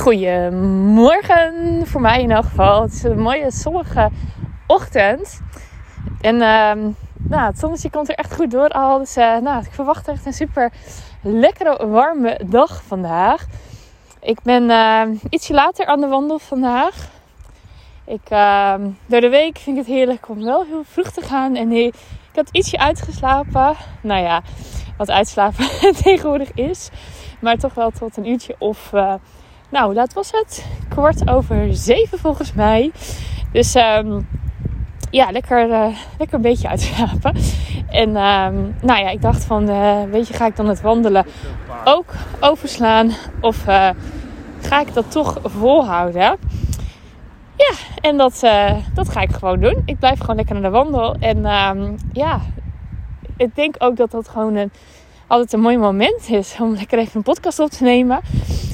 [0.00, 2.82] Goedemorgen, voor mij in elk geval.
[2.82, 4.10] Het is een mooie zonnige
[4.66, 5.40] ochtend.
[6.20, 6.72] En uh,
[7.16, 8.98] nou, het zonnetje komt er echt goed door al.
[8.98, 10.72] Dus uh, nou, ik verwacht echt een super
[11.22, 13.46] lekkere warme dag vandaag.
[14.20, 17.08] Ik ben uh, ietsje later aan de wandel vandaag.
[18.04, 21.56] Ik, ehm, door de week vind ik het heerlijk om wel heel vroeg te gaan.
[21.56, 21.94] En ik
[22.34, 23.74] had ietsje uitgeslapen.
[24.02, 24.42] Nou ja,
[24.96, 25.66] wat uitslapen
[26.02, 26.88] tegenwoordig is.
[27.40, 28.92] Maar toch wel tot een uurtje of...
[29.68, 30.66] Nou, laat was het?
[30.88, 32.92] Kwart over zeven volgens mij.
[33.52, 34.28] Dus um,
[35.10, 37.34] ja, lekker, uh, lekker een beetje uitslapen.
[37.88, 41.26] En um, nou ja, ik dacht van, uh, weet je, ga ik dan het wandelen
[41.84, 43.10] ook overslaan?
[43.40, 43.90] Of uh,
[44.60, 46.36] ga ik dat toch volhouden?
[47.56, 48.40] Ja, en dat,
[48.94, 49.82] dat ga ik gewoon doen.
[49.84, 51.14] Ik blijf gewoon lekker naar de wandel.
[51.14, 52.40] En um, ja,
[53.36, 54.70] ik denk ook dat dat gewoon een,
[55.26, 58.20] altijd een mooi moment is om lekker even een podcast op te nemen.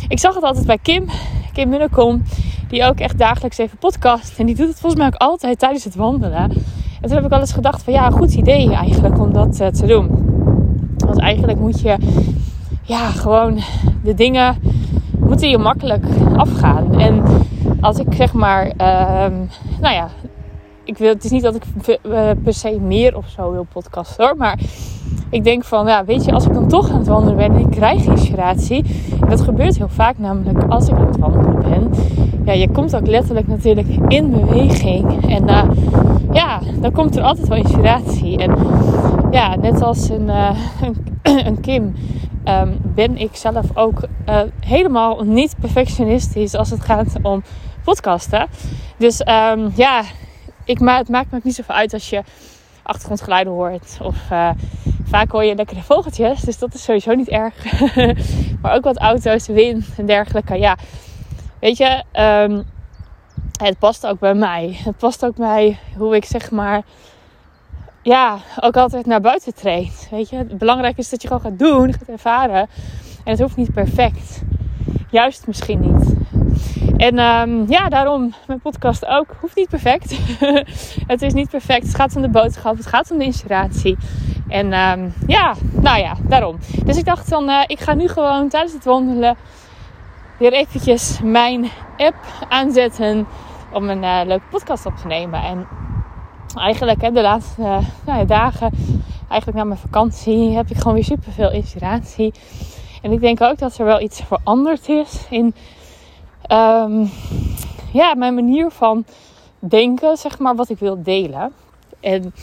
[0.09, 1.07] Ik zag het altijd bij Kim,
[1.53, 2.23] Kim Munnekom,
[2.69, 4.39] die ook echt dagelijks even podcast.
[4.39, 6.51] En die doet het volgens mij ook altijd tijdens het wandelen.
[7.01, 9.67] En toen heb ik al eens gedacht van ja, goed idee eigenlijk om dat uh,
[9.67, 10.09] te doen.
[10.97, 11.97] Want eigenlijk moet je
[12.83, 13.61] ja, gewoon
[14.03, 14.57] de dingen
[15.19, 16.05] moeten je makkelijk
[16.37, 17.01] afgaan.
[17.01, 17.23] En
[17.81, 19.39] als ik zeg maar, uh,
[19.81, 20.09] nou ja,
[20.85, 21.65] ik wil, het is niet dat ik
[22.43, 24.59] per se meer of zo wil podcasten hoor, maar
[25.31, 27.59] ik denk van, ja, weet je, als ik dan toch aan het wandelen ben en
[27.59, 28.85] ik krijg inspiratie.
[29.29, 31.91] Dat gebeurt heel vaak namelijk als ik aan het wandelen ben.
[32.45, 35.31] Ja, je komt ook letterlijk natuurlijk in beweging.
[35.31, 35.65] En uh,
[36.33, 38.39] ja, dan komt er altijd wel inspiratie.
[38.39, 38.57] En
[39.31, 40.51] ja, net als een, uh,
[41.23, 41.95] een, Kim
[42.45, 47.43] um, ben ik zelf ook uh, helemaal niet perfectionistisch als het gaat om
[47.85, 48.47] podcasten.
[48.97, 50.03] Dus um, ja,
[50.65, 52.23] ik, het maakt me ook niet zoveel uit als je
[52.83, 53.99] achtergrondgeluiden hoort.
[54.03, 54.17] Of
[55.05, 56.41] vaak hoor je lekkere vogeltjes.
[56.41, 57.55] Dus dat is sowieso niet erg.
[58.63, 60.59] maar ook wat auto's, wind en dergelijke.
[60.59, 60.77] Ja,
[61.61, 62.65] weet je, um,
[63.63, 64.79] het past ook bij mij.
[64.85, 66.83] Het past ook bij hoe ik zeg maar.
[68.03, 70.09] Ja, ook altijd naar buiten treed.
[70.11, 72.69] Weet je, het belangrijke is dat je gewoon gaat doen, gaat ervaren.
[73.25, 74.43] En het hoeft niet perfect.
[75.11, 76.15] Juist misschien niet.
[76.97, 79.37] En um, ja, daarom mijn podcast ook.
[79.41, 80.19] Hoeft niet perfect.
[81.13, 81.87] het is niet perfect.
[81.87, 82.77] Het gaat om de boodschap.
[82.77, 83.97] Het gaat om de inspiratie.
[84.55, 86.57] En um, ja, nou ja, daarom.
[86.85, 89.37] Dus ik dacht dan, uh, ik ga nu gewoon tijdens het wandelen
[90.39, 92.17] weer eventjes mijn app
[92.49, 93.27] aanzetten
[93.73, 95.43] om een uh, leuke podcast op te nemen.
[95.43, 95.67] En
[96.57, 98.71] eigenlijk hè, de laatste uh, nou ja, dagen,
[99.29, 102.35] eigenlijk na mijn vakantie, heb ik gewoon weer super veel inspiratie.
[103.03, 105.55] En ik denk ook dat er wel iets veranderd is in
[106.51, 107.11] um,
[107.93, 109.05] ja, mijn manier van
[109.59, 111.53] denken, zeg maar, wat ik wil delen.
[112.01, 112.35] En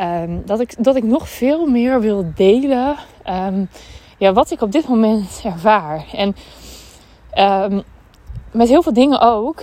[0.00, 2.96] um, dat, ik, dat ik nog veel meer wil delen
[3.28, 3.68] um,
[4.18, 6.04] ja, wat ik op dit moment ervaar.
[6.12, 6.34] En
[8.50, 9.62] met heel veel dingen ook.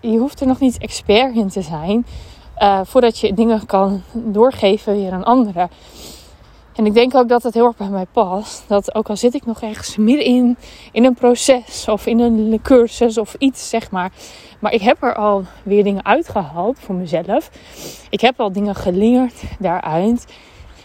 [0.00, 2.06] Je hoeft er nog niet expert in te zijn.
[2.58, 5.70] Uh, voordat je dingen kan doorgeven weer aan anderen.
[6.78, 8.64] En ik denk ook dat het heel erg bij mij past.
[8.66, 10.56] Dat ook al zit ik nog ergens middenin
[10.92, 14.10] in een proces of in een cursus of iets, zeg maar.
[14.58, 17.50] Maar ik heb er al weer dingen uitgehaald voor mezelf.
[18.10, 20.26] Ik heb al dingen geleerd daaruit.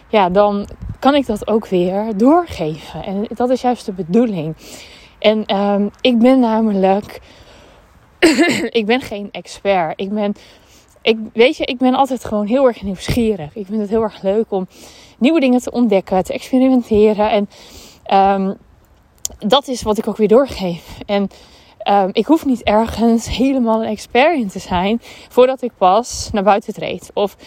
[0.10, 0.68] Ja, dan
[1.00, 3.04] kan ik dat ook weer doorgeven.
[3.04, 4.56] En dat is juist de bedoeling.
[5.20, 7.20] En um, ik ben namelijk.
[8.80, 10.00] ik ben geen expert.
[10.00, 10.34] Ik ben.
[11.04, 13.56] Ik, weet je, ik ben altijd gewoon heel erg nieuwsgierig.
[13.56, 14.68] Ik vind het heel erg leuk om
[15.18, 17.32] nieuwe dingen te ontdekken, te experimenteren.
[17.32, 17.50] En
[18.42, 18.58] um,
[19.40, 20.98] dat is wat ik ook weer doorgeef.
[21.06, 21.30] En
[21.90, 26.44] um, ik hoef niet ergens helemaal een expert in te zijn voordat ik pas naar
[26.44, 27.12] buiten treed.
[27.14, 27.38] Of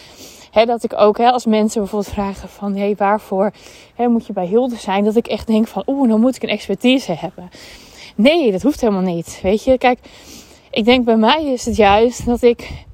[0.65, 3.51] dat ik ook, als mensen bijvoorbeeld vragen van hey, waarvoor
[3.97, 6.49] moet je bij Hilde zijn, dat ik echt denk van oeh, dan moet ik een
[6.49, 7.49] expertise hebben.
[8.15, 9.39] Nee, dat hoeft helemaal niet.
[9.43, 9.99] Weet je, kijk,
[10.71, 12.85] ik denk bij mij is het juist dat ik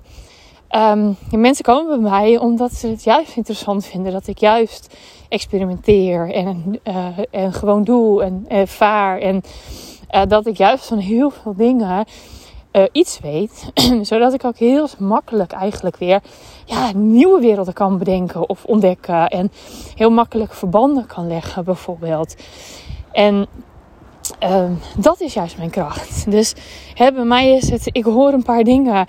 [0.75, 4.95] Um, mensen komen bij mij omdat ze het juist interessant vinden dat ik juist
[5.29, 9.19] experimenteer en, uh, en gewoon doe en ervaar.
[9.19, 9.41] En
[10.11, 12.05] uh, dat ik juist van heel veel dingen
[12.71, 13.71] uh, iets weet.
[14.01, 16.21] zodat ik ook heel makkelijk eigenlijk weer
[16.65, 19.27] ja, nieuwe werelden kan bedenken of ontdekken.
[19.27, 19.51] En
[19.95, 22.35] heel makkelijk verbanden kan leggen bijvoorbeeld.
[23.11, 23.47] En
[24.43, 26.31] Um, dat is juist mijn kracht.
[26.31, 26.53] Dus
[26.93, 29.07] hè, bij mij is het, ik hoor een paar dingen.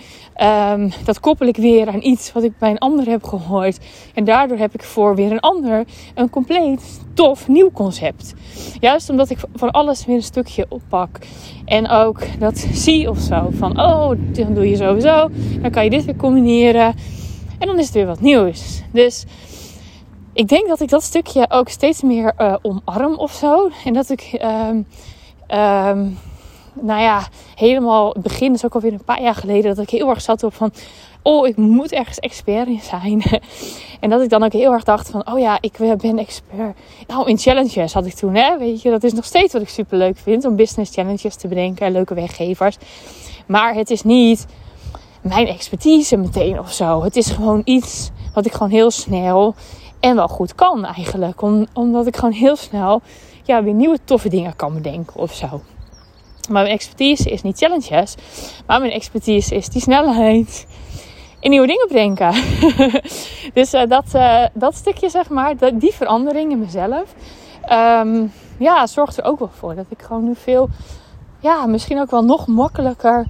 [0.73, 3.79] Um, dat koppel ik weer aan iets wat ik bij een ander heb gehoord.
[4.15, 5.85] En daardoor heb ik voor weer een ander
[6.15, 8.35] een compleet tof nieuw concept.
[8.81, 11.19] Juist omdat ik van alles weer een stukje oppak.
[11.65, 13.49] En ook dat zie of zo.
[13.51, 15.31] Van oh, dan doe je sowieso.
[15.61, 16.95] Dan kan je dit weer combineren.
[17.59, 18.83] En dan is het weer wat nieuws.
[18.93, 19.25] Dus
[20.33, 23.71] ik denk dat ik dat stukje ook steeds meer uh, omarm of zo.
[23.85, 24.87] En dat ik, um,
[25.55, 26.19] um,
[26.81, 30.09] nou ja, helemaal het begin is ook alweer een paar jaar geleden dat ik heel
[30.09, 30.73] erg zat op van,
[31.23, 33.23] oh, ik moet ergens expert in zijn.
[34.01, 36.77] en dat ik dan ook heel erg dacht van, oh ja, ik ben expert.
[37.07, 39.69] Nou, in challenges had ik toen, hè, weet je, dat is nog steeds wat ik
[39.69, 42.77] super leuk vind om business challenges te bedenken, leuke weggevers.
[43.47, 44.47] Maar het is niet
[45.21, 47.03] mijn expertise meteen of zo.
[47.03, 49.55] Het is gewoon iets wat ik gewoon heel snel
[50.01, 51.43] en wel goed kan eigenlijk.
[51.43, 53.03] Om, omdat ik gewoon heel snel
[53.45, 55.47] ja, weer nieuwe toffe dingen kan bedenken of zo.
[56.51, 58.15] Maar mijn expertise is niet challenges.
[58.67, 60.67] Maar mijn expertise is die snelheid.
[61.41, 62.33] En nieuwe dingen bedenken.
[63.59, 67.15] dus uh, dat, uh, dat stukje, zeg maar, die verandering in mezelf.
[67.73, 70.69] Um, ja, zorgt er ook wel voor dat ik gewoon nu veel,
[71.41, 73.27] ja, misschien ook wel nog makkelijker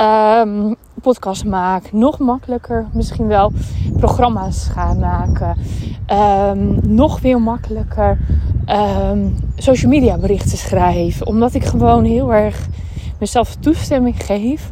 [0.00, 1.92] um, podcast maak.
[1.92, 3.52] Nog makkelijker misschien wel
[3.98, 5.56] programma's gaan maken.
[6.12, 8.18] Um, nog veel makkelijker
[8.70, 11.26] um, social media berichten schrijven.
[11.26, 12.68] Omdat ik gewoon heel erg
[13.18, 14.70] mezelf toestemming geef.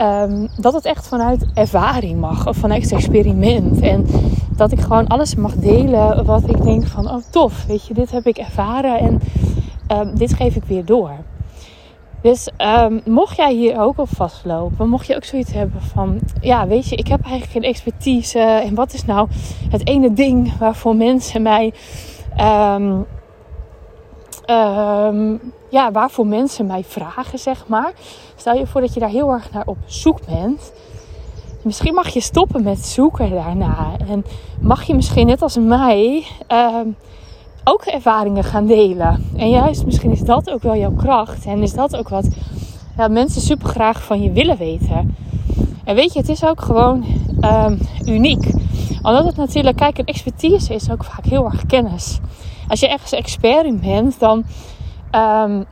[0.00, 2.46] Um, dat het echt vanuit ervaring mag.
[2.46, 3.80] Of vanuit experiment.
[3.80, 4.06] En
[4.56, 7.10] dat ik gewoon alles mag delen wat ik denk van...
[7.10, 8.98] Oh tof, weet je, dit heb ik ervaren.
[8.98, 9.20] En
[10.14, 11.10] dit geef ik weer door.
[12.22, 12.48] Dus
[13.04, 16.96] mocht jij hier ook op vastlopen, mocht je ook zoiets hebben van, ja, weet je,
[16.96, 18.38] ik heb eigenlijk geen expertise.
[18.38, 19.28] En wat is nou
[19.70, 21.72] het ene ding waarvoor mensen mij,
[22.40, 23.06] um,
[24.50, 25.40] um,
[25.70, 27.92] ja, waarvoor mensen mij vragen, zeg maar.
[28.36, 30.72] Stel je voor dat je daar heel erg naar op zoek bent.
[31.62, 33.90] Misschien mag je stoppen met zoeken daarna.
[34.08, 34.24] En
[34.60, 36.26] mag je misschien net als mij
[37.64, 39.30] ook ervaringen gaan delen.
[39.36, 41.44] En juist misschien is dat ook wel jouw kracht.
[41.44, 42.28] En is dat ook wat
[42.96, 45.16] ja, mensen super graag van je willen weten.
[45.84, 47.04] En weet je, het is ook gewoon
[48.04, 48.59] uniek.
[49.02, 52.18] Omdat het natuurlijk, kijk, een expertise is ook vaak heel erg kennis.
[52.68, 54.44] Als je ergens expert in bent, dan,
[55.12, 55.64] um,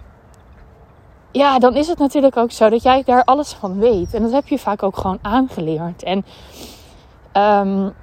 [1.32, 4.14] ja, dan is het natuurlijk ook zo dat jij daar alles van weet.
[4.14, 6.02] En dat heb je vaak ook gewoon aangeleerd.
[6.02, 6.24] En
[7.32, 7.94] um,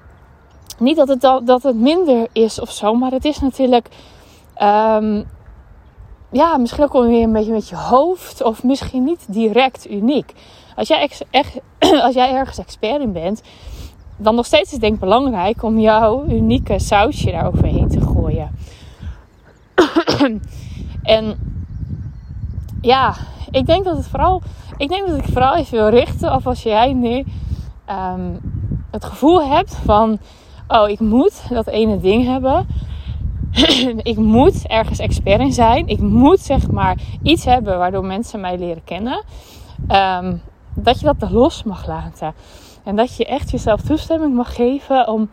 [0.80, 3.88] niet dat het, dat het minder is of zo, maar het is natuurlijk.
[4.62, 5.28] Um,
[6.32, 8.44] ja, misschien ook weer een beetje met je hoofd.
[8.44, 10.34] Of misschien niet direct uniek.
[10.76, 11.10] Als jij,
[12.06, 13.42] als jij ergens expert in bent,
[14.18, 18.02] dan nog steeds is het denk ik belangrijk om jouw unieke sausje daar overheen te
[18.02, 18.52] gooien.
[21.04, 21.38] en
[22.82, 23.16] ja,
[23.52, 24.42] ik denk dat het vooral.
[24.78, 27.24] Ik denk dat ik vooral even wil richten of als jij nu
[27.90, 28.40] um,
[28.92, 30.20] het gevoel hebt van
[30.68, 32.68] oh, ik moet dat ene ding hebben.
[34.12, 35.88] ik moet ergens expert in zijn.
[35.88, 39.24] Ik moet zeg maar iets hebben waardoor mensen mij leren kennen.
[39.92, 40.42] Um,
[40.74, 42.34] dat je dat los mag laten.
[42.86, 45.30] En dat je echt jezelf toestemming mag geven om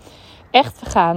[0.51, 1.17] echt te gaan,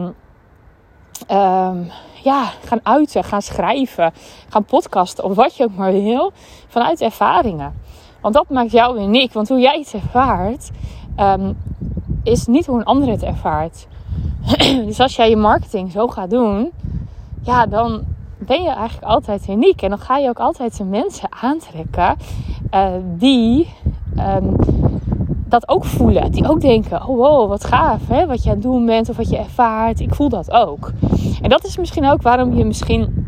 [1.32, 1.92] um,
[2.24, 4.14] ja, gaan uiten, gaan schrijven,
[4.50, 6.32] gaan podcasten of wat je ook maar wil.
[6.68, 7.74] Vanuit ervaringen.
[8.22, 9.34] Want dat maakt jou uniek.
[9.34, 10.72] Want hoe jij iets ervaart,
[11.20, 11.58] um,
[12.24, 13.88] is niet hoe een ander het ervaart.
[14.88, 16.72] dus als jij je marketing zo gaat doen,
[17.42, 18.04] ja, dan
[18.38, 19.82] ben je eigenlijk altijd uniek.
[19.82, 22.18] En dan ga je ook altijd de mensen aantrekken
[22.72, 23.74] uh, die
[24.18, 24.56] um,
[25.60, 26.32] dat ook voelen.
[26.32, 28.26] Die ook denken, oh wow, wat gaaf hè?
[28.26, 30.00] wat je aan het doen bent of wat je ervaart.
[30.00, 30.92] Ik voel dat ook.
[31.42, 33.28] En dat is misschien ook waarom je misschien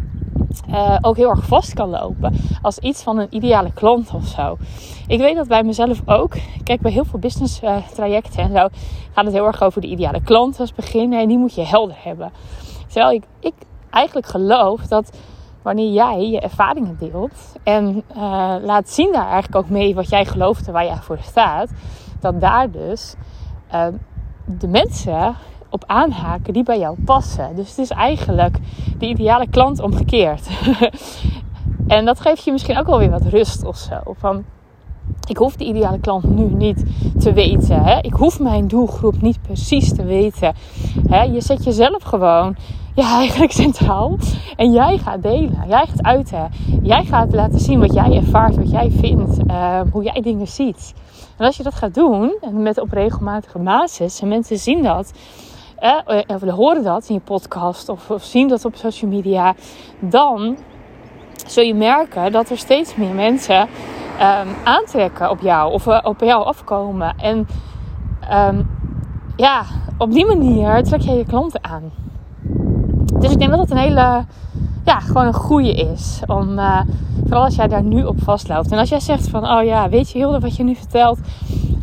[0.70, 2.36] uh, ook heel erg vast kan lopen.
[2.62, 4.58] Als iets van een ideale klant of zo.
[5.08, 6.36] Ik weet dat bij mezelf ook.
[6.64, 8.68] Kijk, bij heel veel business uh, trajecten en zo
[9.14, 11.14] gaat het heel erg over de ideale klant als begin.
[11.14, 12.32] En die moet je helder hebben.
[12.88, 13.54] Terwijl ik, ik
[13.90, 15.18] eigenlijk geloof dat
[15.62, 20.26] wanneer jij je ervaringen deelt en uh, laat zien daar eigenlijk ook mee wat jij
[20.26, 21.70] gelooft en waar jij voor staat,
[22.32, 23.16] dat daar dus
[24.46, 25.36] de mensen
[25.70, 27.56] op aanhaken die bij jou passen.
[27.56, 28.58] Dus het is eigenlijk
[28.98, 30.48] de ideale klant omgekeerd.
[31.88, 33.96] en dat geeft je misschien ook wel weer wat rust of zo.
[34.18, 34.44] Van,
[35.28, 36.84] ik hoef de ideale klant nu niet
[37.20, 37.84] te weten.
[37.84, 38.00] Hè?
[38.02, 40.54] Ik hoef mijn doelgroep niet precies te weten.
[41.08, 41.22] Hè?
[41.22, 42.56] Je zet jezelf gewoon
[42.96, 44.18] ja, eigenlijk centraal.
[44.56, 45.64] En jij gaat delen.
[45.68, 46.50] Jij gaat uiten.
[46.82, 50.94] Jij gaat laten zien wat jij ervaart, wat jij vindt, uh, hoe jij dingen ziet.
[51.38, 55.12] En als je dat gaat doen, en met op regelmatige basis, en mensen zien dat,
[55.76, 59.56] eh, of horen dat in je podcast of, zien dat op social media,
[60.00, 60.58] dan
[61.48, 66.20] zul je merken dat er steeds meer mensen um, aantrekken op jou of uh, op
[66.20, 67.16] jou afkomen.
[67.18, 67.48] En
[68.32, 68.70] um,
[69.36, 69.64] ja,
[69.98, 71.92] op die manier trek je je klanten aan.
[73.20, 74.26] Dus ik denk dat dat een hele,
[74.88, 76.20] ja, gewoon een goede is.
[76.28, 76.82] Om, uh,
[77.24, 78.72] vooral als jij daar nu op vastloopt.
[78.72, 81.20] En als jij zegt van, oh ja, weet je Hilde wat je nu vertelt.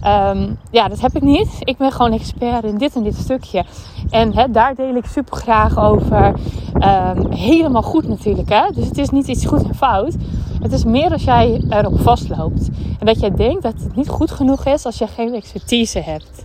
[0.06, 1.56] Um, ja, dat heb ik niet.
[1.58, 3.64] Ik ben gewoon expert in dit en dit stukje.
[4.10, 6.34] En hè, daar deel ik super graag over.
[6.74, 8.48] Um, helemaal goed natuurlijk.
[8.48, 8.70] Hè?
[8.74, 10.16] Dus het is niet iets goed en fout.
[10.62, 12.68] Het is meer als jij erop vastloopt.
[12.98, 16.44] En dat jij denkt dat het niet goed genoeg is als je geen expertise hebt.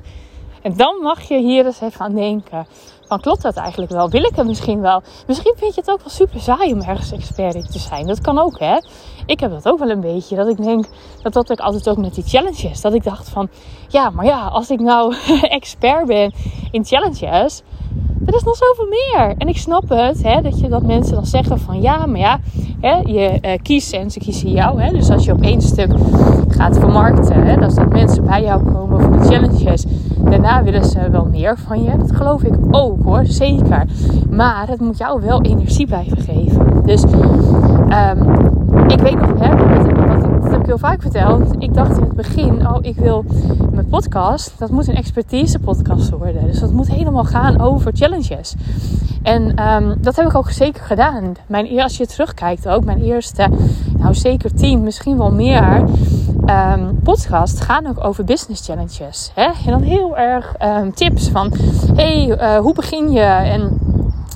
[0.62, 2.66] En dan mag je hier eens even aan denken.
[3.10, 4.10] Van klopt dat eigenlijk wel?
[4.10, 5.02] Wil ik het misschien wel?
[5.28, 8.08] Misschien vind je het ook wel super saai om ergens expert in te zijn.
[8.08, 8.78] Dat kan ook, hè?
[9.26, 10.36] Ik heb dat ook wel een beetje.
[10.36, 10.86] Dat ik denk,
[11.22, 12.82] dat dat ik altijd ook met die challenges.
[12.82, 13.50] Dat ik dacht van,
[13.88, 16.34] ja, maar ja, als ik nou expert ben
[16.72, 17.62] in challenges,
[18.26, 19.34] er is nog zoveel meer.
[19.38, 22.40] En ik snap het, hè, dat, je, dat mensen dan zeggen van ja, maar ja,
[22.82, 24.82] hè, je uh, kiest en ze kiezen jou.
[24.82, 25.92] Hè, dus als je op één stuk
[26.50, 29.86] gaat vermarkten, hè, dat mensen bij jou komen voor de challenges.
[30.24, 31.98] Daarna willen ze wel meer van je.
[31.98, 33.86] Dat geloof ik ook hoor, zeker.
[34.30, 36.82] Maar het moet jou wel energie blijven geven.
[36.86, 38.50] Dus um,
[38.88, 39.50] ik weet nog, hè,
[40.70, 41.56] heel vaak verteld.
[41.58, 43.26] Ik dacht in het begin, oh, ik wil
[43.72, 46.46] mijn podcast, dat moet een expertise podcast worden.
[46.46, 48.56] Dus dat moet helemaal gaan over challenges.
[49.24, 51.34] En um, dat heb ik ook zeker gedaan.
[51.48, 53.48] Mijn, als je terugkijkt ook, mijn eerste,
[53.98, 55.84] nou zeker tien, misschien wel meer
[56.46, 59.32] um, podcast gaan ook over business challenges.
[59.34, 59.44] Hè?
[59.44, 61.54] En dan heel erg um, tips van,
[61.96, 63.20] hey, uh, hoe begin je?
[63.22, 63.80] En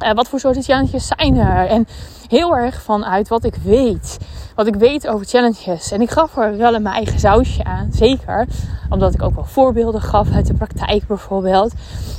[0.03, 1.67] uh, wat voor soorten challenges zijn er?
[1.67, 1.87] En
[2.33, 4.17] heel erg vanuit wat ik weet.
[4.55, 5.91] Wat ik weet over challenges.
[5.91, 7.89] En ik gaf er wel mijn eigen sausje aan.
[7.91, 8.47] Zeker.
[8.89, 11.73] Omdat ik ook wel voorbeelden gaf uit de praktijk bijvoorbeeld.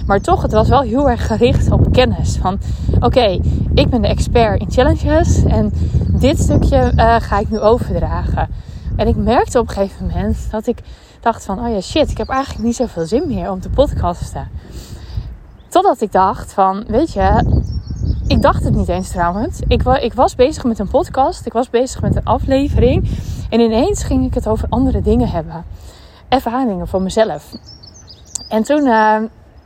[0.07, 2.37] Maar toch, het was wel heel erg gericht op kennis.
[2.37, 2.59] Van
[3.01, 3.41] oké,
[3.75, 5.45] ik ben de expert in challenges.
[5.45, 5.73] En
[6.09, 8.49] dit stukje uh, ga ik nu overdragen.
[8.97, 10.79] En ik merkte op een gegeven moment dat ik
[11.21, 11.59] dacht van...
[11.59, 14.49] Oh ja, shit, ik heb eigenlijk niet zoveel zin meer om te podcasten.
[15.69, 17.45] Totdat ik dacht van, weet je,
[18.27, 19.61] ik dacht het niet eens trouwens.
[19.69, 21.47] Ik, ik, was bezig met een podcast.
[21.47, 23.09] Ik was bezig met een aflevering.
[23.51, 25.65] En ineens ging ik het over andere dingen hebben.
[26.29, 27.53] Ervaringen voor mezelf.
[28.49, 29.17] En toen uh,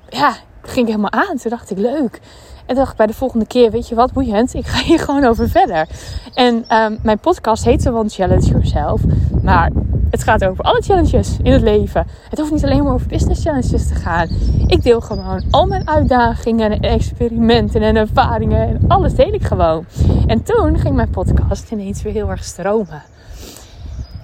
[0.09, 1.37] ja, ging ik helemaal aan.
[1.37, 2.21] Toen dacht ik leuk.
[2.69, 4.55] En dacht ik bij de volgende keer, weet je wat, boeiend.
[4.55, 5.87] Ik ga hier gewoon over verder.
[6.35, 9.01] En uh, mijn podcast heette One Challenge Yourself.
[9.43, 9.71] Maar
[10.11, 12.07] het gaat over alle challenges in het leven.
[12.29, 14.29] Het hoeft niet alleen maar over business challenges te gaan.
[14.67, 18.69] Ik deel gewoon al mijn uitdagingen en experimenten en ervaringen.
[18.69, 19.85] En alles deel ik gewoon.
[20.27, 23.03] En toen ging mijn podcast ineens weer heel erg stromen.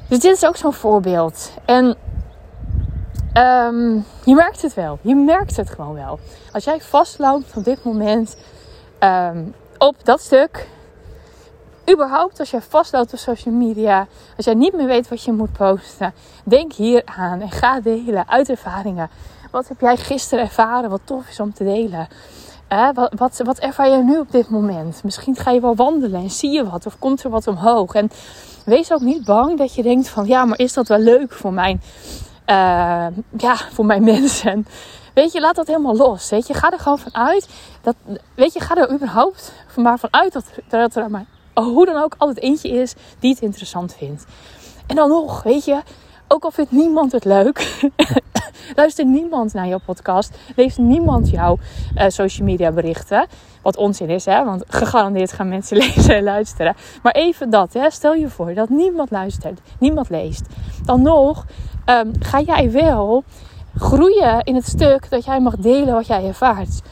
[0.09, 1.53] Dus dit is ook zo'n voorbeeld.
[1.65, 1.97] En
[3.35, 4.99] um, je merkt het wel.
[5.01, 6.19] Je merkt het gewoon wel.
[6.53, 8.37] Als jij vastloopt op dit moment
[9.01, 10.69] um, op dat stuk
[11.91, 15.53] überhaupt als jij vastloopt op social media, als jij niet meer weet wat je moet
[15.53, 16.15] posten,
[16.45, 19.11] denk hier aan en ga delen uit ervaringen.
[19.51, 22.09] Wat heb jij gisteren ervaren wat tof is om te delen?
[22.95, 25.05] wat, wat, wat ervaar je nu op dit moment?
[25.05, 27.95] Misschien ga je wel wandelen en zie je wat of komt er wat omhoog.
[27.95, 28.11] En
[28.65, 31.53] wees ook niet bang dat je denkt van ja, maar is dat wel leuk voor
[31.53, 31.83] mijn,
[32.47, 34.67] uh, ja, voor mijn mensen?
[35.15, 36.31] Weet je, laat dat helemaal los.
[36.31, 37.49] Weet je, ga er gewoon vanuit.
[37.83, 37.95] Dat,
[38.35, 41.25] weet je, ga er überhaupt maar vanuit dat, dat er maar
[41.55, 44.25] hoe dan ook altijd eentje is die het interessant vindt.
[44.87, 45.81] En dan nog, weet je,
[46.29, 47.83] ook al vindt niemand het leuk,
[48.77, 51.59] luistert niemand naar jouw podcast, leest niemand jouw
[51.97, 53.27] uh, social media berichten.
[53.63, 54.45] Wat onzin is, hè?
[54.45, 56.77] Want gegarandeerd gaan mensen lezen en luisteren.
[57.03, 57.91] Maar even dat, hè?
[57.91, 60.47] stel je voor dat niemand luistert, niemand leest.
[60.85, 61.45] Dan nog
[61.87, 63.25] um, ga jij wel
[63.77, 66.83] groeien in het stuk dat jij mag delen wat jij ervaart.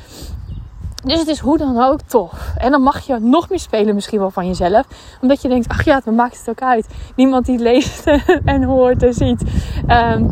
[1.05, 2.53] Dus het is hoe dan ook tof.
[2.57, 4.87] En dan mag je nog meer spelen misschien wel van jezelf.
[5.21, 6.87] Omdat je denkt, ach ja, wat maakt het ook uit.
[7.17, 8.07] Niemand die leest
[8.45, 9.43] en hoort en ziet.
[9.89, 10.31] Um,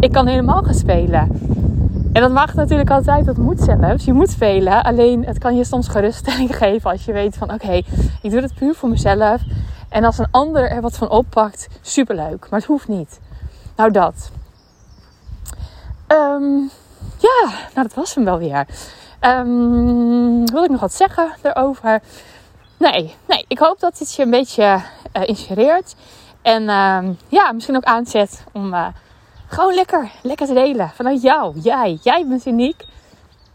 [0.00, 1.28] ik kan helemaal gaan spelen.
[2.12, 4.04] En dat mag natuurlijk altijd, dat moet zelfs.
[4.04, 4.82] Je moet spelen.
[4.82, 7.72] Alleen het kan je soms geruststelling geven als je weet van oké,
[8.22, 9.40] ik doe het puur voor mezelf.
[9.88, 12.46] En als een ander er wat van oppakt, superleuk.
[12.50, 13.20] Maar het hoeft niet.
[13.76, 14.30] Nou dat.
[16.08, 16.70] Um,
[17.18, 18.66] ja, nou dat was hem wel weer.
[19.20, 22.02] Um, wil ik nog wat zeggen erover?
[22.76, 23.44] Nee, nee.
[23.48, 25.94] Ik hoop dat dit je een beetje uh, inspireert.
[26.42, 28.86] En uh, ja, misschien ook aanzet om uh,
[29.46, 30.90] gewoon lekker, lekker te delen.
[30.94, 31.58] Vanuit jou.
[31.58, 31.98] Jij.
[32.02, 32.84] Jij bent uniek.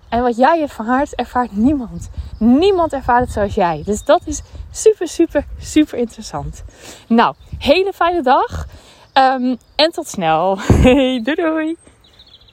[0.10, 2.10] En wat jij ervaart, ervaart niemand.
[2.38, 3.82] Niemand ervaart het zoals jij.
[3.86, 6.63] Dus dat is super, super, super interessant.
[7.08, 8.68] Nou, hele fijne dag.
[9.13, 10.58] Um, en tot snel.
[11.24, 11.77] doei doei.